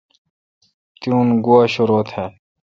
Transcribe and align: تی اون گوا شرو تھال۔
تی 0.99 1.07
اون 1.13 1.27
گوا 1.45 1.59
شرو 1.73 1.99
تھال۔ 2.09 2.31